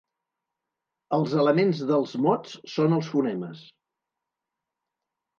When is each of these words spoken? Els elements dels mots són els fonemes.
Els 1.17 1.33
elements 1.41 1.81
dels 1.91 2.13
mots 2.27 2.55
són 2.77 2.95
els 2.97 3.11
fonemes. 3.11 3.61